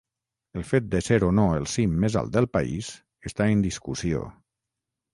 El 0.59 0.63
fet 0.69 0.87
de 0.95 1.01
ser 1.07 1.19
o 1.27 1.29
no 1.41 1.45
el 1.59 1.69
cim 1.75 1.95
més 2.05 2.17
alt 2.23 2.35
del 2.39 2.51
país 2.59 2.93
està 3.33 3.51
en 3.59 3.65
discussió. 3.71 4.29